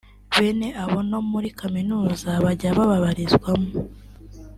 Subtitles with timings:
[0.35, 3.71] Bene abo no muri kaminuza bajya babarizwamo